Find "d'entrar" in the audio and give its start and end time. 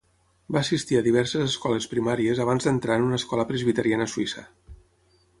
2.69-2.97